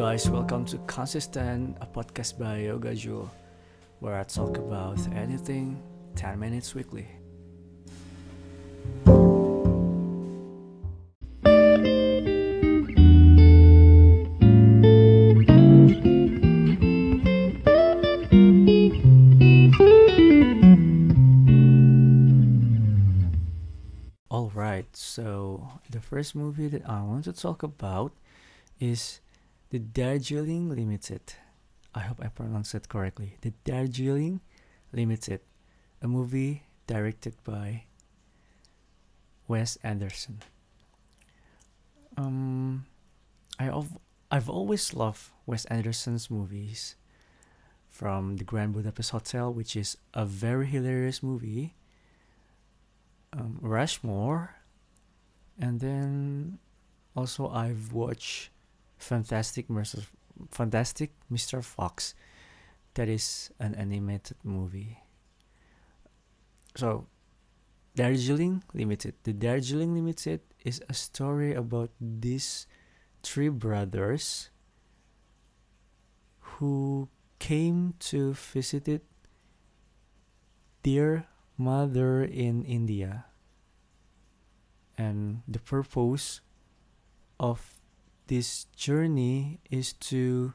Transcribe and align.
guys, 0.00 0.30
welcome 0.30 0.64
to 0.64 0.78
Consistent, 0.86 1.76
a 1.82 1.86
podcast 1.86 2.38
by 2.38 2.60
Yoga 2.60 2.94
Jewel, 2.94 3.30
where 3.98 4.18
I 4.18 4.22
talk 4.22 4.56
about 4.56 4.98
anything 5.14 5.82
10 6.16 6.40
minutes 6.40 6.74
weekly. 6.74 7.06
Alright, 24.30 24.96
so 24.96 25.68
the 25.90 26.00
first 26.00 26.34
movie 26.34 26.68
that 26.68 26.88
I 26.88 27.02
want 27.02 27.24
to 27.24 27.34
talk 27.34 27.62
about 27.62 28.12
is 28.80 29.20
The 29.70 29.78
Darjeeling 29.78 30.68
Limited. 30.68 31.22
I 31.94 32.00
hope 32.00 32.20
I 32.22 32.28
pronounced 32.28 32.74
it 32.74 32.88
correctly. 32.88 33.36
The 33.40 33.52
Darjeeling 33.64 34.40
Limited, 34.92 35.40
a 36.02 36.08
movie 36.08 36.64
directed 36.86 37.34
by 37.44 37.84
Wes 39.46 39.78
Anderson. 39.82 40.42
Um, 42.16 42.86
I 43.58 43.68
of, 43.68 43.96
I've 44.30 44.50
always 44.50 44.92
loved 44.94 45.30
Wes 45.46 45.64
Anderson's 45.66 46.30
movies, 46.30 46.96
from 47.90 48.36
The 48.36 48.44
Grand 48.44 48.72
Budapest 48.72 49.10
Hotel, 49.10 49.52
which 49.52 49.76
is 49.76 49.98
a 50.14 50.24
very 50.24 50.66
hilarious 50.66 51.22
movie. 51.22 51.74
Um, 53.32 53.58
Rushmore, 53.60 54.56
and 55.60 55.80
then 55.80 56.58
also 57.14 57.48
I've 57.48 57.92
watched 57.92 58.50
Fantastic 59.00 59.68
Mr. 59.68 60.04
Fantastic 60.50 61.12
Mr. 61.32 61.64
Fox. 61.64 62.14
That 62.94 63.08
is 63.08 63.50
an 63.58 63.74
animated 63.74 64.36
movie. 64.44 64.98
So, 66.76 67.06
Darjeeling 67.96 68.62
Limited. 68.74 69.14
The 69.24 69.32
Darjeeling 69.32 69.94
Limited 69.94 70.40
is 70.64 70.82
a 70.88 70.94
story 70.94 71.54
about 71.54 71.90
these 72.00 72.66
three 73.22 73.48
brothers 73.48 74.50
who 76.58 77.08
came 77.38 77.94
to 78.12 78.34
visit 78.34 79.02
their 80.82 81.26
mother 81.56 82.22
in 82.22 82.64
India. 82.64 83.26
And 84.96 85.42
the 85.48 85.58
purpose 85.58 86.40
of 87.38 87.79
this 88.30 88.70
journey 88.76 89.58
is 89.74 89.92
to 89.94 90.54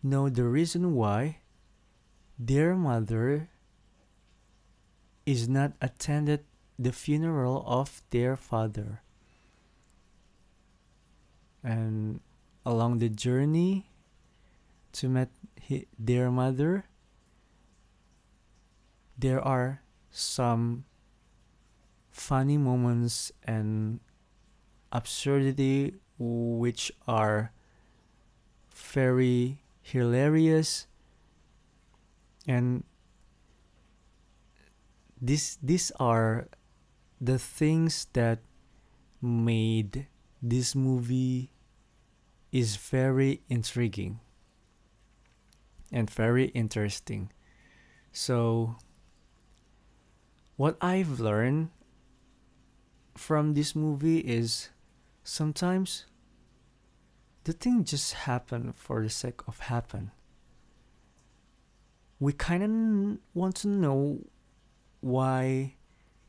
know 0.00 0.28
the 0.30 0.44
reason 0.44 0.94
why 0.94 1.42
their 2.38 2.76
mother 2.76 3.50
is 5.26 5.48
not 5.48 5.72
attended 5.82 6.46
the 6.78 6.92
funeral 6.92 7.64
of 7.66 8.00
their 8.10 8.36
father. 8.36 9.02
And 11.64 12.20
along 12.64 13.02
the 13.02 13.08
journey 13.08 13.90
to 15.02 15.08
meet 15.08 15.28
their 15.98 16.30
mother 16.30 16.86
there 19.18 19.40
are 19.40 19.82
some 20.12 20.84
funny 22.12 22.56
moments 22.56 23.32
and 23.42 23.98
absurdity 24.92 25.94
which 26.18 26.92
are 27.06 27.52
very 28.74 29.62
hilarious. 29.82 30.86
And 32.46 32.84
this 35.20 35.58
these 35.62 35.90
are 35.98 36.48
the 37.20 37.38
things 37.38 38.06
that 38.12 38.38
made 39.22 40.06
this 40.42 40.74
movie 40.74 41.50
is 42.52 42.76
very 42.76 43.40
intriguing 43.48 44.20
and 45.90 46.08
very 46.10 46.46
interesting. 46.46 47.30
So 48.12 48.76
what 50.56 50.76
I've 50.80 51.20
learned 51.20 51.70
from 53.16 53.54
this 53.54 53.74
movie 53.74 54.20
is 54.20 54.68
sometimes 55.26 56.06
the 57.44 57.52
thing 57.52 57.82
just 57.84 58.14
happen 58.14 58.72
for 58.72 59.02
the 59.02 59.10
sake 59.10 59.40
of 59.48 59.58
happen. 59.58 60.12
We 62.20 62.32
kind 62.32 62.62
of 62.62 63.18
want 63.34 63.56
to 63.56 63.68
know 63.68 64.20
why 65.00 65.74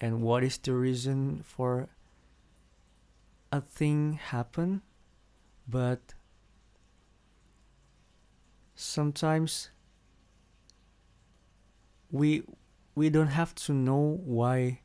and 0.00 0.22
what 0.22 0.42
is 0.42 0.58
the 0.58 0.74
reason 0.74 1.42
for 1.44 1.88
a 3.52 3.60
thing 3.60 4.14
happen, 4.14 4.82
but 5.68 6.14
sometimes 8.74 9.70
we 12.10 12.42
we 12.96 13.08
don't 13.08 13.28
have 13.28 13.54
to 13.54 13.72
know 13.72 14.20
why 14.24 14.80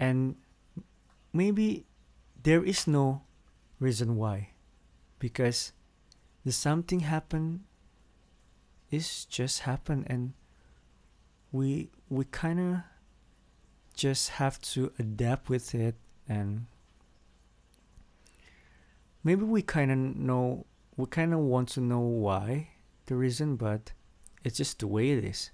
and 0.00 0.36
maybe 1.32 1.84
there 2.42 2.64
is 2.64 2.86
no 2.86 3.23
reason 3.84 4.16
why. 4.16 4.48
Because 5.18 5.72
the 6.44 6.52
something 6.52 7.00
happened 7.00 7.60
is 8.90 9.24
just 9.26 9.60
happened 9.60 10.06
and 10.08 10.32
we 11.52 11.90
we 12.08 12.24
kind 12.24 12.60
of 12.60 12.80
just 13.94 14.30
have 14.40 14.60
to 14.60 14.92
adapt 14.98 15.48
with 15.48 15.74
it 15.74 15.94
and 16.28 16.66
maybe 19.22 19.44
we 19.44 19.62
kind 19.62 19.90
of 19.90 19.98
know 19.98 20.66
we 20.96 21.06
kind 21.06 21.32
of 21.32 21.40
want 21.40 21.68
to 21.68 21.80
know 21.80 22.00
why 22.00 22.68
the 23.06 23.14
reason 23.14 23.56
but 23.56 23.92
it's 24.42 24.58
just 24.58 24.80
the 24.80 24.86
way 24.86 25.10
it 25.10 25.24
is 25.24 25.50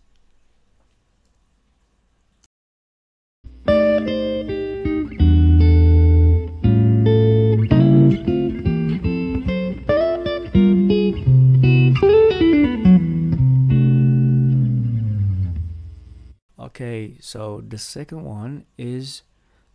so 17.21 17.63
the 17.67 17.79
second 17.79 18.25
one 18.25 18.67
is 18.77 19.23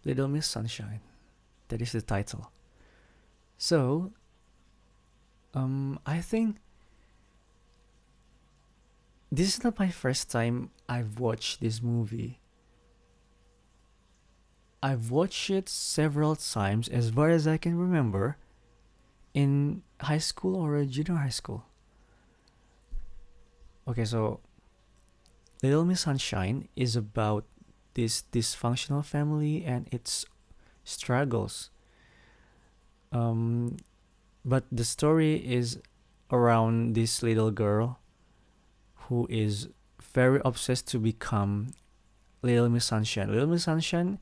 Little 0.04 0.28
Miss 0.28 0.48
Sunshine. 0.48 1.02
That 1.70 1.82
is 1.82 1.92
the 1.92 2.02
title. 2.02 2.52
So, 3.58 4.12
um, 5.54 6.00
I 6.06 6.20
think 6.20 6.58
this 9.32 9.58
is 9.58 9.64
not 9.64 9.80
my 9.80 9.90
first 9.90 10.30
time 10.30 10.70
I've 10.88 11.20
watched 11.20 11.62
this 11.62 11.82
movie. 11.82 12.40
I've 14.84 15.10
watched 15.10 15.50
it 15.50 15.68
several 15.68 16.36
times 16.36 16.88
as 16.90 17.10
far 17.10 17.30
as 17.30 17.48
I 17.48 17.58
can 17.58 17.78
remember 17.78 18.38
in 19.34 19.82
high 20.00 20.20
school 20.20 20.56
or 20.56 20.84
junior 20.86 21.16
high 21.16 21.30
school. 21.30 21.66
Okay, 23.88 24.06
so 24.06 24.40
Little 25.66 25.84
Miss 25.84 26.02
Sunshine 26.02 26.70
is 26.76 26.96
about 26.96 27.44
this 27.96 28.24
dysfunctional 28.32 29.04
family 29.04 29.66
and 29.66 29.90
its 29.92 30.24
struggles. 30.84 31.72
Um, 33.12 33.78
but 34.44 34.66
the 34.72 34.86
story 34.86 35.38
is 35.38 35.80
around 36.30 36.94
this 36.94 37.24
little 37.24 37.50
girl 37.50 37.98
who 39.10 39.26
is 39.28 39.70
very 40.14 40.40
obsessed 40.46 40.88
to 40.90 41.00
become 41.00 41.74
Little 42.44 42.70
Miss 42.70 42.86
Sunshine. 42.86 43.32
Little 43.32 43.48
Miss 43.48 43.64
Sunshine 43.64 44.20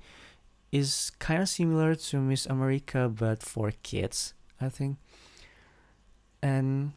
is 0.71 1.11
kind 1.19 1.41
of 1.41 1.49
similar 1.49 1.93
to 1.95 2.19
Miss 2.19 2.45
America, 2.45 3.11
but 3.13 3.43
for 3.43 3.73
kids, 3.83 4.33
I 4.61 4.69
think. 4.69 4.95
And 6.41 6.93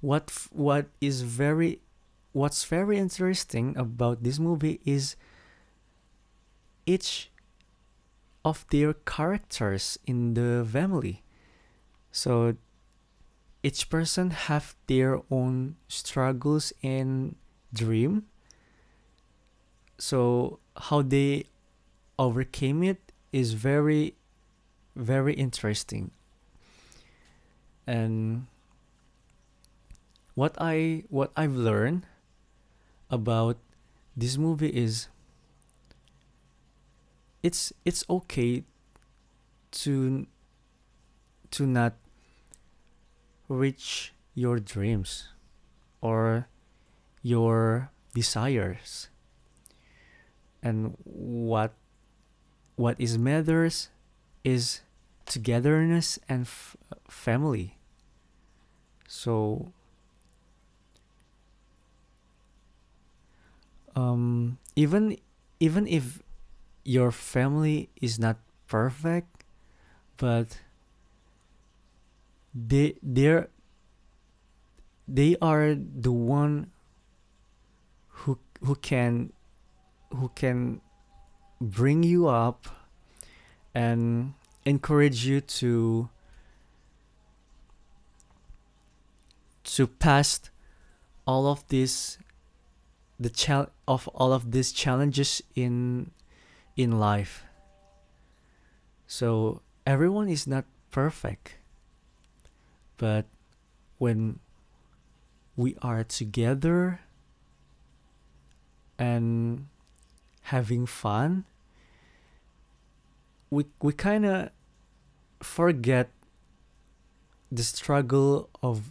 what 0.00 0.32
what 0.50 0.86
is 1.02 1.20
very 1.20 1.80
what's 2.36 2.64
very 2.64 2.98
interesting 2.98 3.74
about 3.78 4.22
this 4.22 4.38
movie 4.38 4.78
is 4.84 5.16
each 6.84 7.30
of 8.44 8.66
their 8.68 8.92
characters 8.92 9.98
in 10.04 10.34
the 10.34 10.68
family. 10.70 11.22
So 12.12 12.56
each 13.62 13.88
person 13.88 14.30
have 14.52 14.76
their 14.86 15.22
own 15.30 15.76
struggles 15.88 16.74
and 16.82 17.36
dream. 17.72 18.26
So 19.96 20.58
how 20.76 21.00
they 21.00 21.44
overcame 22.18 22.82
it 22.82 23.00
is 23.32 23.54
very 23.54 24.12
very 24.94 25.32
interesting. 25.32 26.10
And 27.86 28.46
what 30.34 30.52
I 30.60 31.04
what 31.08 31.32
I've 31.34 31.56
learned 31.56 32.04
about 33.10 33.58
this 34.16 34.36
movie 34.36 34.70
is 34.70 35.08
it's 37.42 37.72
it's 37.84 38.04
okay 38.10 38.64
to 39.70 40.26
to 41.50 41.66
not 41.66 41.94
reach 43.48 44.12
your 44.34 44.58
dreams 44.58 45.28
or 46.00 46.48
your 47.22 47.90
desires. 48.14 49.08
And 50.62 50.96
what 51.04 51.74
what 52.76 52.96
is 52.98 53.18
matters 53.18 53.88
is 54.44 54.80
togetherness 55.26 56.18
and 56.28 56.42
f- 56.42 56.76
family. 57.08 57.78
So 59.08 59.72
um 63.96 64.58
even 64.76 65.16
even 65.58 65.86
if 65.88 66.22
your 66.84 67.10
family 67.10 67.88
is 68.00 68.18
not 68.18 68.36
perfect 68.68 69.44
but 70.18 70.60
they 72.54 72.94
they're 73.02 73.48
they 75.08 75.36
are 75.40 75.74
the 75.74 76.12
one 76.12 76.70
who 78.08 78.38
who 78.62 78.74
can 78.76 79.32
who 80.10 80.30
can 80.34 80.80
bring 81.60 82.02
you 82.02 82.28
up 82.28 82.68
and 83.74 84.34
encourage 84.64 85.24
you 85.24 85.40
to 85.40 86.08
to 89.64 89.86
pass 89.86 90.40
all 91.26 91.46
of 91.46 91.66
this 91.68 92.18
the 93.18 93.30
chal- 93.30 93.70
of 93.88 94.08
all 94.08 94.32
of 94.32 94.52
these 94.52 94.72
challenges 94.72 95.42
in 95.54 96.10
in 96.76 96.98
life. 96.98 97.44
So 99.06 99.62
everyone 99.86 100.28
is 100.28 100.46
not 100.46 100.64
perfect 100.90 101.56
but 102.96 103.26
when 103.98 104.38
we 105.56 105.76
are 105.82 106.04
together 106.04 107.00
and 108.98 109.66
having 110.48 110.86
fun 110.86 111.44
we 113.50 113.64
we 113.80 113.92
kind 113.92 114.24
of 114.24 114.50
forget 115.40 116.10
the 117.52 117.62
struggle 117.62 118.48
of 118.62 118.90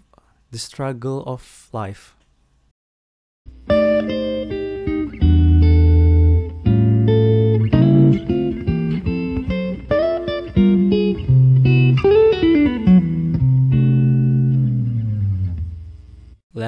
the 0.52 0.60
struggle 0.60 1.24
of 1.26 1.70
life 1.74 2.16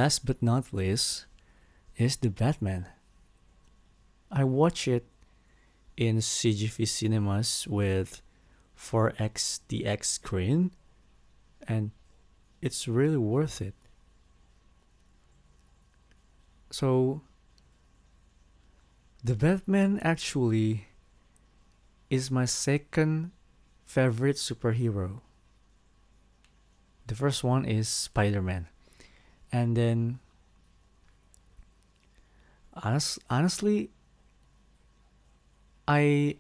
Last 0.08 0.26
but 0.26 0.42
not 0.42 0.72
least 0.72 1.26
is 1.98 2.16
The 2.16 2.30
Batman. 2.30 2.88
I 4.32 4.46
watch 4.46 4.88
it 4.88 5.06
in 5.98 6.20
CGV 6.20 6.88
cinemas 6.88 7.68
with 7.68 8.22
4X 8.80 9.60
DX 9.68 10.06
screen 10.06 10.72
and 11.68 11.92
it's 12.62 12.88
really 12.88 13.18
worth 13.18 13.60
it. 13.62 13.74
So 16.72 17.20
The 19.26 19.36
Batman 19.36 20.00
actually 20.04 20.88
is 22.10 22.32
my 22.32 22.46
second 22.46 23.32
favorite 23.84 24.38
superhero. 24.38 25.20
The 27.08 27.16
first 27.16 27.44
one 27.44 27.66
is 27.66 27.90
Spider-Man. 27.90 28.68
And 29.52 29.76
then 29.76 30.20
honest, 32.74 33.20
honestly 33.30 33.90
I 35.88 36.36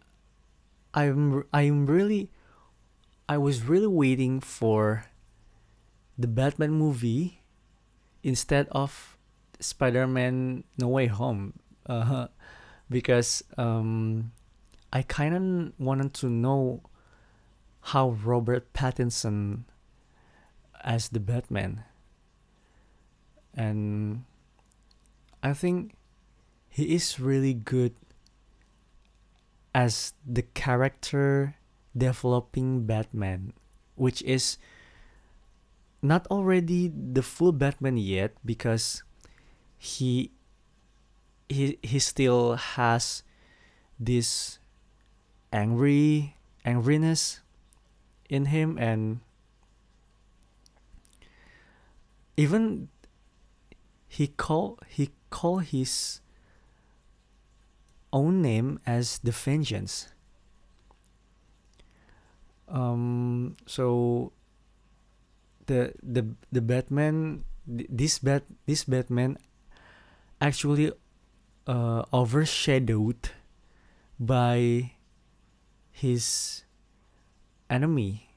I'm 0.93 1.45
I'm 1.53 1.85
really 1.85 2.29
I 3.29 3.37
was 3.37 3.63
really 3.63 3.87
waiting 3.87 4.39
for 4.39 5.05
the 6.17 6.27
Batman 6.27 6.71
movie 6.71 7.43
instead 8.23 8.67
of 8.71 9.17
Spider-Man 9.59 10.63
No 10.77 10.87
Way 10.87 11.07
Home. 11.07 11.53
Uh, 11.85 12.27
because 12.89 13.43
um 13.57 14.31
I 14.91 15.01
kind 15.01 15.35
of 15.35 15.79
wanted 15.79 16.13
to 16.15 16.27
know 16.27 16.83
how 17.91 18.11
Robert 18.23 18.73
Pattinson 18.73 19.63
as 20.83 21.09
the 21.09 21.19
Batman. 21.19 21.83
And 23.57 24.23
I 25.41 25.53
think 25.57 25.97
he 26.69 26.93
is 26.93 27.19
really 27.19 27.57
good 27.57 27.97
as 29.73 30.13
the 30.21 30.45
character 30.53 31.57
developing 31.97 32.85
Batman, 32.85 33.53
which 33.97 34.21
is 34.21 34.61
not 36.01 36.29
already 36.29 36.93
the 36.93 37.25
full 37.25 37.51
Batman 37.51 37.97
yet 37.97 38.37
because 38.45 39.01
he 39.77 40.29
he 41.49 41.81
he 41.81 41.97
still 41.97 42.55
has 42.77 43.23
this 43.97 44.59
angry 45.51 46.37
angriness 46.65 47.39
in 48.29 48.53
him 48.53 48.77
and 48.77 49.21
even 52.35 52.89
he 54.07 54.27
call 54.27 54.79
he 54.87 55.11
call 55.29 55.59
his 55.59 56.21
own 58.11 58.41
name 58.41 58.79
as 58.85 59.19
the 59.19 59.31
vengeance. 59.31 60.09
Um 62.67 63.55
so 63.65 64.31
the 65.67 65.93
the 66.01 66.23
the 66.51 66.61
batman 66.63 67.43
this 67.67 68.19
bat 68.19 68.43
this 68.65 68.87
batman 68.87 69.37
actually 70.39 70.91
uh 71.67 72.03
overshadowed 72.13 73.35
by 74.19 74.91
his 75.91 76.63
enemy 77.69 78.31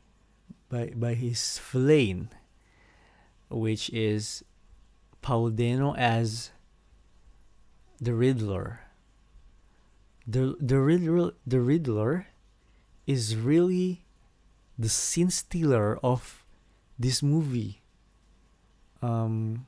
by 0.69 0.91
by 0.95 1.15
his 1.15 1.63
villain 1.71 2.29
which 3.49 3.91
is 3.91 4.43
Paul 5.23 5.51
Dano 5.51 5.95
as 5.95 6.51
the 8.01 8.15
Riddler. 8.15 8.81
The 10.27 10.57
the 10.61 10.81
Riddler 10.81 11.33
the 11.47 11.61
Riddler 11.61 12.29
is 13.07 13.37
really 13.37 14.05
the 14.79 14.89
scene 14.89 15.31
stealer 15.31 15.99
of 16.03 16.45
this 16.99 17.23
movie. 17.23 17.83
Um 19.03 19.67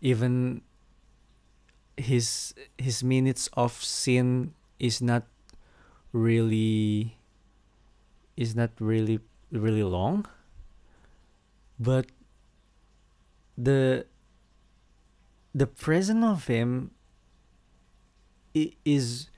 even 0.00 0.62
his 1.96 2.54
his 2.76 3.02
minutes 3.02 3.48
of 3.54 3.72
scene 3.72 4.52
is 4.78 5.00
not 5.00 5.24
really 6.12 7.16
is 8.36 8.54
not 8.54 8.70
really 8.78 9.18
really 9.50 9.82
long 9.82 10.26
but 11.80 12.06
the 13.56 14.06
the 15.54 15.66
presence 15.66 16.24
of 16.24 16.46
him 16.46 16.90
is 18.84 19.28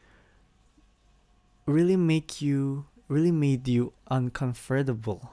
really 1.66 1.96
make 1.96 2.40
you 2.40 2.86
really 3.08 3.32
made 3.32 3.66
you 3.68 3.92
uncomfortable 4.10 5.30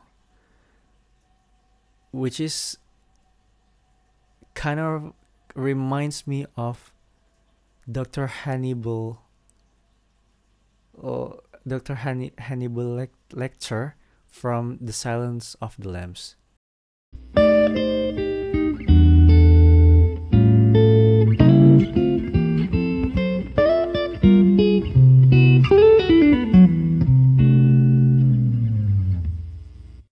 which 2.11 2.39
is 2.39 2.77
kind 4.53 4.79
of 4.79 5.13
reminds 5.53 6.25
me 6.25 6.45
of 6.55 6.93
Dr. 7.91 8.27
Hannibal 8.27 9.21
or 10.93 11.41
Dr. 11.67 11.95
Hanni- 11.95 12.33
Hannibal 12.37 12.95
Le- 12.95 13.07
Lecter 13.31 13.93
from 14.27 14.77
The 14.81 14.93
Silence 14.93 15.55
of 15.61 15.75
the 15.77 15.89
Lambs. 15.89 16.35